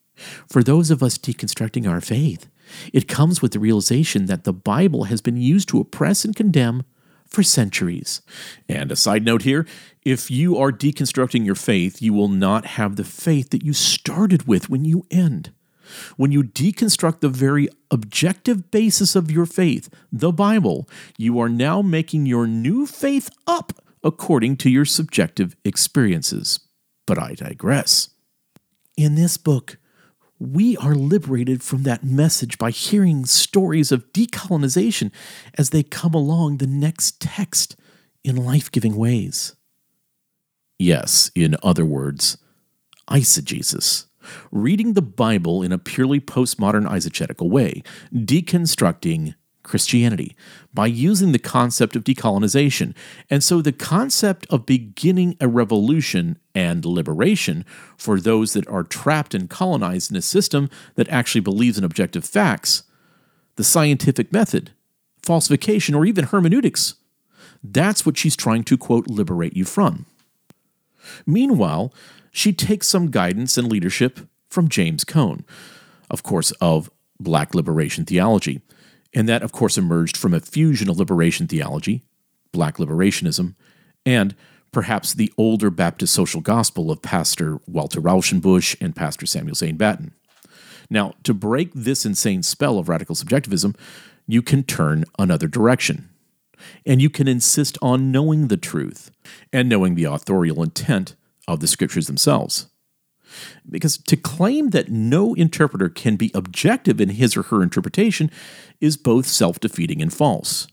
For 0.48 0.62
those 0.62 0.90
of 0.90 1.02
us 1.02 1.18
deconstructing 1.18 1.88
our 1.88 2.00
faith, 2.00 2.48
it 2.92 3.08
comes 3.08 3.42
with 3.42 3.52
the 3.52 3.58
realization 3.58 4.26
that 4.26 4.44
the 4.44 4.52
Bible 4.52 5.04
has 5.04 5.20
been 5.20 5.36
used 5.36 5.68
to 5.70 5.80
oppress 5.80 6.24
and 6.24 6.34
condemn 6.34 6.84
for 7.26 7.42
centuries. 7.42 8.22
And 8.68 8.92
a 8.92 8.96
side 8.96 9.24
note 9.24 9.42
here 9.42 9.66
if 10.04 10.30
you 10.30 10.56
are 10.58 10.70
deconstructing 10.70 11.44
your 11.44 11.54
faith, 11.54 12.00
you 12.00 12.12
will 12.12 12.28
not 12.28 12.66
have 12.66 12.96
the 12.96 13.04
faith 13.04 13.50
that 13.50 13.64
you 13.64 13.72
started 13.72 14.46
with 14.46 14.68
when 14.68 14.84
you 14.84 15.06
end. 15.10 15.52
When 16.16 16.32
you 16.32 16.42
deconstruct 16.42 17.20
the 17.20 17.28
very 17.28 17.68
objective 17.90 18.70
basis 18.70 19.14
of 19.14 19.30
your 19.30 19.46
faith, 19.46 19.88
the 20.12 20.32
Bible, 20.32 20.88
you 21.16 21.38
are 21.40 21.48
now 21.48 21.82
making 21.82 22.26
your 22.26 22.46
new 22.46 22.86
faith 22.86 23.30
up 23.46 23.72
according 24.02 24.56
to 24.58 24.70
your 24.70 24.84
subjective 24.84 25.56
experiences. 25.64 26.60
But 27.06 27.18
I 27.18 27.34
digress. 27.34 28.10
In 28.96 29.14
this 29.14 29.36
book, 29.36 29.78
we 30.38 30.76
are 30.76 30.94
liberated 30.94 31.62
from 31.62 31.84
that 31.84 32.04
message 32.04 32.58
by 32.58 32.70
hearing 32.70 33.24
stories 33.24 33.92
of 33.92 34.12
decolonization 34.12 35.10
as 35.56 35.70
they 35.70 35.82
come 35.82 36.14
along 36.14 36.58
the 36.58 36.66
next 36.66 37.20
text 37.20 37.76
in 38.24 38.36
life 38.36 38.70
giving 38.70 38.96
ways. 38.96 39.54
Yes, 40.78 41.30
in 41.34 41.56
other 41.62 41.84
words, 41.84 42.36
eisegesis 43.08 44.06
reading 44.50 44.94
the 44.94 45.02
Bible 45.02 45.62
in 45.62 45.72
a 45.72 45.78
purely 45.78 46.20
postmodern 46.20 46.88
eisegetical 46.88 47.48
way, 47.48 47.82
deconstructing 48.12 49.34
Christianity 49.64 50.36
by 50.72 50.86
using 50.86 51.32
the 51.32 51.38
concept 51.38 51.96
of 51.96 52.04
decolonization. 52.04 52.94
And 53.30 53.42
so 53.42 53.60
the 53.60 53.72
concept 53.72 54.46
of 54.50 54.66
beginning 54.66 55.36
a 55.40 55.48
revolution 55.48 56.38
and 56.54 56.84
liberation 56.84 57.64
for 57.96 58.20
those 58.20 58.52
that 58.52 58.68
are 58.68 58.84
trapped 58.84 59.34
and 59.34 59.50
colonized 59.50 60.10
in 60.10 60.16
a 60.16 60.22
system 60.22 60.70
that 60.94 61.08
actually 61.08 61.40
believes 61.40 61.78
in 61.78 61.84
objective 61.84 62.24
facts, 62.24 62.84
the 63.56 63.64
scientific 63.64 64.32
method, 64.32 64.72
falsification, 65.22 65.94
or 65.94 66.04
even 66.04 66.26
hermeneutics. 66.26 66.94
That's 67.62 68.04
what 68.04 68.18
she's 68.18 68.36
trying 68.36 68.64
to, 68.64 68.76
quote, 68.76 69.08
liberate 69.08 69.56
you 69.56 69.64
from. 69.64 70.06
Meanwhile, 71.26 71.92
she 72.34 72.52
takes 72.52 72.88
some 72.88 73.12
guidance 73.12 73.56
and 73.56 73.70
leadership 73.70 74.18
from 74.50 74.68
James 74.68 75.04
Cone, 75.04 75.44
of 76.10 76.24
course, 76.24 76.50
of 76.60 76.90
Black 77.20 77.54
liberation 77.54 78.04
theology. 78.04 78.60
And 79.14 79.28
that, 79.28 79.44
of 79.44 79.52
course, 79.52 79.78
emerged 79.78 80.16
from 80.16 80.34
a 80.34 80.40
fusion 80.40 80.90
of 80.90 80.98
liberation 80.98 81.46
theology, 81.46 82.02
Black 82.50 82.78
liberationism, 82.78 83.54
and 84.04 84.34
perhaps 84.72 85.14
the 85.14 85.32
older 85.38 85.70
Baptist 85.70 86.12
social 86.12 86.40
gospel 86.40 86.90
of 86.90 87.02
Pastor 87.02 87.60
Walter 87.68 88.00
Rauschenbusch 88.00 88.76
and 88.80 88.96
Pastor 88.96 89.26
Samuel 89.26 89.54
Zane 89.54 89.76
Batten. 89.76 90.12
Now, 90.90 91.14
to 91.22 91.34
break 91.34 91.70
this 91.72 92.04
insane 92.04 92.42
spell 92.42 92.80
of 92.80 92.88
radical 92.88 93.14
subjectivism, 93.14 93.76
you 94.26 94.42
can 94.42 94.64
turn 94.64 95.04
another 95.20 95.46
direction. 95.46 96.08
And 96.84 97.00
you 97.00 97.10
can 97.10 97.28
insist 97.28 97.78
on 97.80 98.10
knowing 98.10 98.48
the 98.48 98.56
truth 98.56 99.12
and 99.52 99.68
knowing 99.68 99.94
the 99.94 100.04
authorial 100.04 100.64
intent 100.64 101.14
of 101.46 101.60
the 101.60 101.66
scriptures 101.66 102.06
themselves. 102.06 102.66
Because 103.68 103.98
to 103.98 104.16
claim 104.16 104.70
that 104.70 104.90
no 104.90 105.34
interpreter 105.34 105.88
can 105.88 106.16
be 106.16 106.30
objective 106.34 107.00
in 107.00 107.10
his 107.10 107.36
or 107.36 107.42
her 107.44 107.62
interpretation 107.62 108.30
is 108.80 108.96
both 108.96 109.26
self 109.26 109.58
defeating 109.58 110.00
and 110.00 110.12
false. 110.12 110.68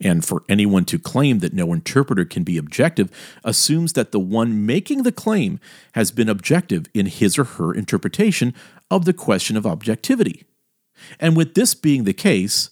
And 0.00 0.24
for 0.24 0.44
anyone 0.48 0.84
to 0.86 0.98
claim 0.98 1.40
that 1.40 1.52
no 1.52 1.72
interpreter 1.72 2.24
can 2.24 2.44
be 2.44 2.56
objective 2.56 3.10
assumes 3.42 3.94
that 3.94 4.12
the 4.12 4.20
one 4.20 4.64
making 4.64 5.02
the 5.02 5.12
claim 5.12 5.58
has 5.92 6.12
been 6.12 6.28
objective 6.28 6.86
in 6.94 7.06
his 7.06 7.38
or 7.38 7.44
her 7.44 7.74
interpretation 7.74 8.54
of 8.90 9.04
the 9.04 9.12
question 9.12 9.56
of 9.56 9.66
objectivity. 9.66 10.44
And 11.18 11.36
with 11.36 11.54
this 11.54 11.74
being 11.74 12.04
the 12.04 12.12
case, 12.12 12.70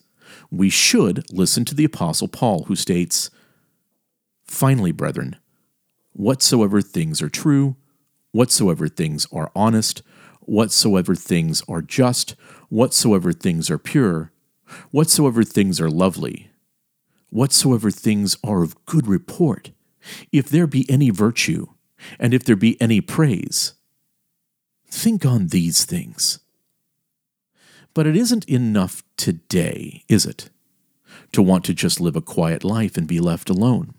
we 0.51 0.71
should 0.71 1.25
listen 1.33 1.65
to 1.67 1.75
the 1.75 1.85
Apostle 1.85 2.29
Paul, 2.29 2.65
who 2.65 2.77
states, 2.77 3.31
Finally, 4.45 4.93
brethren, 4.93 5.37
whatsoever 6.12 6.81
things 6.81 7.22
are 7.22 7.29
true, 7.29 7.77
whatsoever 8.33 8.88
things 8.88 9.27
are 9.33 9.51
honest, 9.55 10.03
whatsoever 10.40 11.14
things 11.14 11.62
are 11.68 11.83
just, 11.83 12.35
whatsoever 12.68 13.33
things 13.33 13.70
are 13.70 13.79
pure, 13.79 14.33
whatsoever 14.90 15.44
things 15.44 15.81
are 15.81 15.90
lovely, 15.90 16.51
whatsoever 17.31 17.90
things 17.90 18.37
are 18.44 18.62
of 18.62 18.85
good 18.87 19.07
report, 19.07 19.70
if 20.33 20.48
there 20.48 20.66
be 20.66 20.88
any 20.90 21.11
virtue, 21.11 21.66
and 22.18 22.35
if 22.35 22.44
there 22.44 22.57
be 22.57 22.81
any 22.81 23.01
praise, 23.01 23.75
think 24.88 25.25
on 25.25 25.48
these 25.48 25.85
things. 25.85 26.40
But 27.94 28.07
it 28.07 28.16
isn't 28.16 28.48
enough 28.48 29.03
today, 29.16 30.05
is 30.09 30.27
it, 30.27 30.51
to 31.33 31.42
want 31.42 31.64
to 31.66 31.75
just 31.75 32.01
live 32.01 32.16
a 32.16 32.22
quiet 32.22 32.64
life 32.64 32.96
and 32.96 33.07
be 33.07 33.20
left 33.20 33.51
alone? 33.51 33.94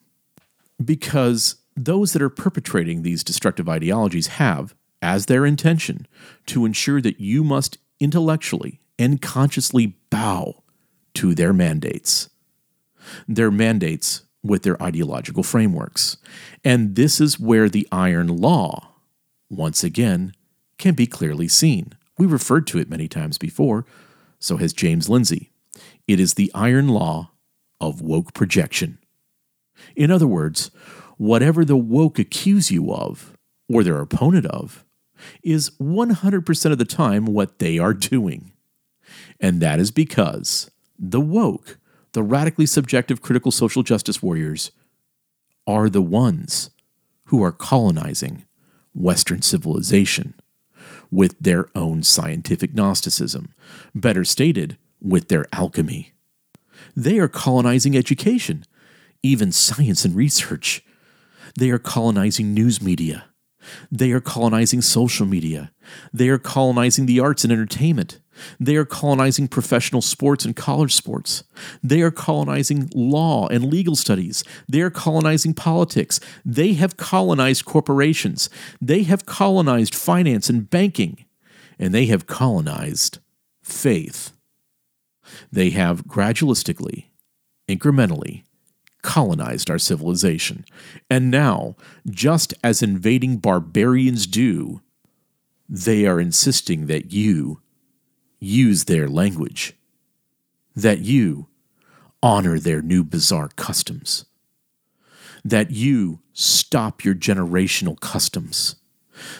Because 0.83 1.55
those 1.75 2.13
that 2.13 2.21
are 2.21 2.29
perpetrating 2.29 3.01
these 3.01 3.23
destructive 3.23 3.67
ideologies 3.67 4.27
have, 4.27 4.75
as 5.01 5.25
their 5.25 5.45
intention, 5.45 6.07
to 6.47 6.65
ensure 6.65 7.01
that 7.01 7.19
you 7.19 7.43
must 7.43 7.77
intellectually 7.99 8.79
and 8.99 9.21
consciously 9.21 9.97
bow 10.09 10.63
to 11.15 11.33
their 11.33 11.53
mandates. 11.53 12.29
Their 13.27 13.51
mandates 13.51 14.23
with 14.43 14.63
their 14.63 14.81
ideological 14.81 15.43
frameworks. 15.43 16.17
And 16.63 16.95
this 16.95 17.21
is 17.21 17.39
where 17.39 17.69
the 17.69 17.87
iron 17.91 18.27
law, 18.27 18.95
once 19.49 19.83
again, 19.83 20.33
can 20.77 20.93
be 20.93 21.07
clearly 21.07 21.47
seen. 21.47 21.93
We 22.17 22.25
referred 22.25 22.67
to 22.67 22.77
it 22.77 22.89
many 22.89 23.07
times 23.07 23.37
before, 23.37 23.85
so 24.39 24.57
has 24.57 24.73
James 24.73 25.09
Lindsay. 25.09 25.51
It 26.07 26.19
is 26.19 26.33
the 26.33 26.51
iron 26.53 26.89
law 26.89 27.31
of 27.79 28.01
woke 28.01 28.33
projection. 28.33 28.97
In 29.95 30.11
other 30.11 30.27
words, 30.27 30.71
whatever 31.23 31.63
the 31.63 31.77
woke 31.77 32.19
accuse 32.19 32.69
you 32.69 32.93
of, 32.93 33.37
or 33.69 33.81
their 33.81 34.01
opponent 34.01 34.45
of, 34.47 34.83
is 35.41 35.69
100% 35.79 36.71
of 36.71 36.77
the 36.77 36.83
time 36.83 37.25
what 37.25 37.59
they 37.59 37.79
are 37.79 37.93
doing. 37.93 38.51
And 39.39 39.61
that 39.61 39.79
is 39.79 39.89
because 39.89 40.69
the 40.99 41.21
woke, 41.21 41.77
the 42.11 42.23
radically 42.23 42.65
subjective 42.65 43.21
critical 43.21 43.51
social 43.51 43.83
justice 43.83 44.21
warriors, 44.21 44.71
are 45.65 45.89
the 45.89 46.01
ones 46.01 46.71
who 47.27 47.41
are 47.41 47.53
colonizing 47.53 48.43
Western 48.93 49.41
civilization 49.41 50.33
with 51.09 51.39
their 51.39 51.69
own 51.73 52.03
scientific 52.03 52.73
Gnosticism, 52.73 53.53
better 53.95 54.25
stated, 54.25 54.77
with 55.01 55.29
their 55.29 55.45
alchemy. 55.53 56.11
They 56.97 57.17
are 57.19 57.29
colonizing 57.29 57.95
education, 57.95 58.65
even 59.21 59.53
science 59.53 60.03
and 60.03 60.17
research. 60.17 60.83
They 61.57 61.69
are 61.69 61.79
colonizing 61.79 62.53
news 62.53 62.81
media. 62.81 63.25
They 63.91 64.11
are 64.11 64.19
colonizing 64.19 64.81
social 64.81 65.25
media. 65.25 65.71
They 66.11 66.29
are 66.29 66.37
colonizing 66.37 67.05
the 67.05 67.19
arts 67.19 67.43
and 67.43 67.53
entertainment. 67.53 68.19
They 68.59 68.75
are 68.75 68.85
colonizing 68.85 69.47
professional 69.47 70.01
sports 70.01 70.43
and 70.43 70.55
college 70.55 70.93
sports. 70.93 71.43
They 71.83 72.01
are 72.01 72.11
colonizing 72.11 72.89
law 72.93 73.47
and 73.47 73.65
legal 73.65 73.95
studies. 73.95 74.43
They 74.67 74.81
are 74.81 74.89
colonizing 74.89 75.53
politics. 75.53 76.19
They 76.43 76.73
have 76.73 76.97
colonized 76.97 77.65
corporations. 77.65 78.49
They 78.81 79.03
have 79.03 79.25
colonized 79.25 79.95
finance 79.95 80.49
and 80.49 80.69
banking. 80.69 81.25
And 81.79 81.93
they 81.93 82.07
have 82.07 82.27
colonized 82.27 83.19
faith. 83.63 84.31
They 85.51 85.69
have 85.71 86.05
gradualistically, 86.05 87.05
incrementally, 87.69 88.43
colonized 89.03 89.69
our 89.69 89.77
civilization. 89.77 90.65
And 91.09 91.29
now, 91.29 91.75
just 92.09 92.53
as 92.63 92.81
invading 92.81 93.37
barbarians 93.37 94.25
do, 94.25 94.81
they 95.69 96.05
are 96.05 96.19
insisting 96.19 96.87
that 96.87 97.11
you 97.13 97.61
use 98.39 98.85
their 98.85 99.07
language, 99.07 99.73
that 100.75 100.99
you 100.99 101.47
honor 102.21 102.57
their 102.57 102.81
new 102.81 103.03
bizarre 103.03 103.49
customs, 103.55 104.25
that 105.45 105.71
you 105.71 106.19
stop 106.33 107.03
your 107.03 107.13
generational 107.13 107.99
customs, 107.99 108.77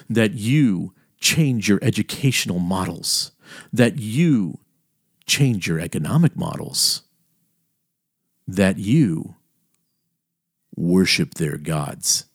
that 0.10 0.34
you 0.34 0.94
change 1.20 1.70
your 1.70 1.80
educational 1.82 2.60
models, 2.60 3.32
that 3.72 3.98
you 3.98 4.60
change 5.26 5.68
your 5.68 5.80
economic 5.80 6.36
models, 6.36 7.04
that 8.48 8.78
you 8.78 9.36
worship 10.76 11.36
their 11.36 11.58
gods, 11.58 12.26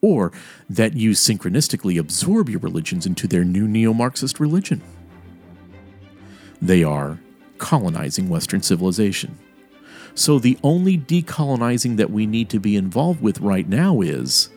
or 0.00 0.32
that 0.68 0.94
you 0.94 1.10
synchronistically 1.10 1.98
absorb 1.98 2.48
your 2.48 2.60
religions 2.60 3.06
into 3.06 3.26
their 3.26 3.44
new 3.44 3.66
neo 3.66 3.92
Marxist 3.92 4.40
religion. 4.40 4.82
They 6.60 6.82
are 6.82 7.18
colonizing 7.58 8.28
Western 8.28 8.62
civilization. 8.62 9.38
So 10.14 10.38
the 10.38 10.58
only 10.62 10.98
decolonizing 10.98 11.96
that 11.96 12.10
we 12.10 12.26
need 12.26 12.48
to 12.50 12.58
be 12.58 12.76
involved 12.76 13.20
with 13.20 13.40
right 13.40 13.68
now 13.68 14.00
is 14.00 14.48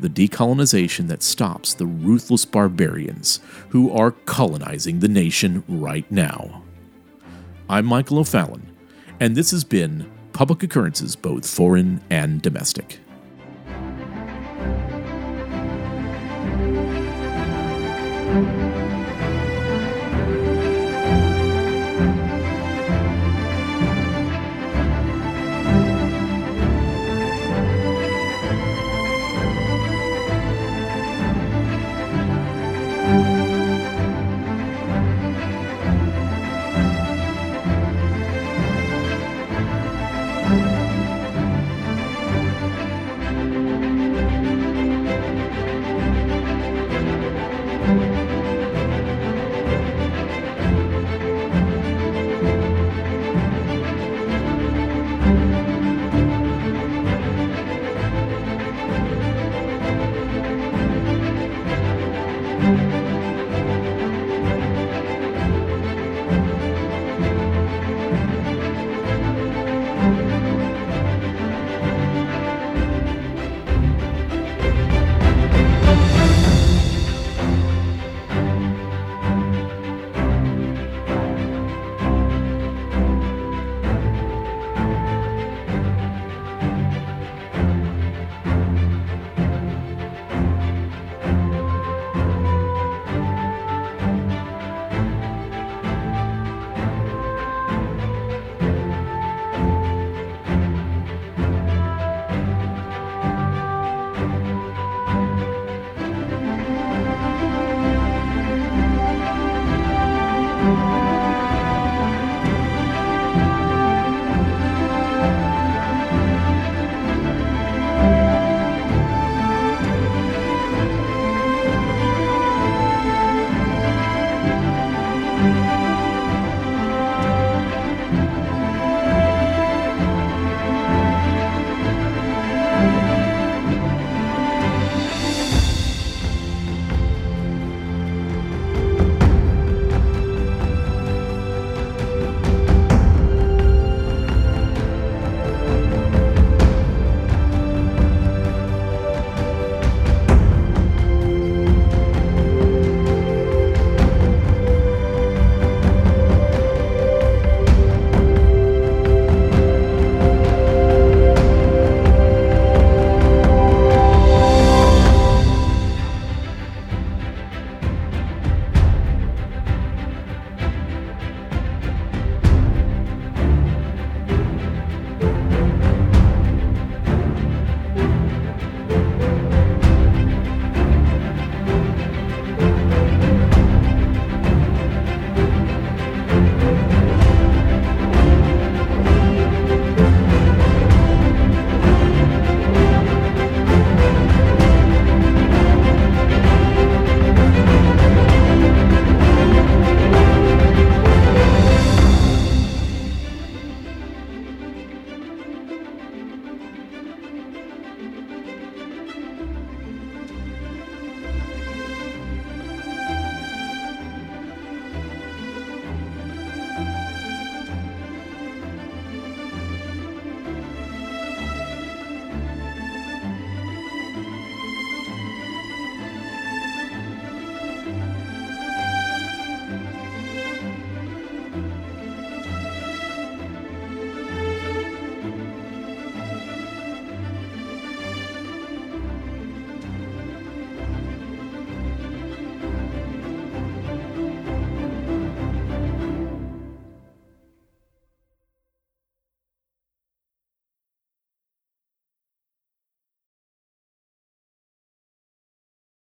the 0.00 0.08
decolonization 0.08 1.08
that 1.08 1.22
stops 1.22 1.74
the 1.74 1.86
ruthless 1.86 2.44
barbarians 2.44 3.40
who 3.70 3.90
are 3.90 4.12
colonizing 4.12 5.00
the 5.00 5.08
nation 5.08 5.64
right 5.66 6.10
now. 6.10 6.62
I'm 7.68 7.86
Michael 7.86 8.18
O'Fallon, 8.18 8.74
and 9.20 9.34
this 9.34 9.50
has 9.50 9.64
been 9.64 10.10
public 10.38 10.62
occurrences, 10.62 11.16
both 11.16 11.44
foreign 11.44 12.00
and 12.10 12.40
domestic. 12.40 13.00